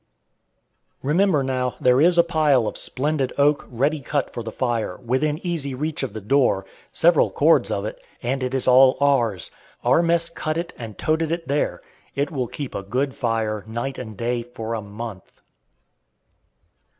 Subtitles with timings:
[1.03, 5.37] Remember, now, there is a pile of splendid oak, ready cut for the fire, within
[5.45, 9.51] easy reach of the door several cords of it and it is all ours.
[9.83, 11.79] Our mess cut it and "toted" it there.
[12.15, 15.39] It will keep a good fire, night and day, for a month.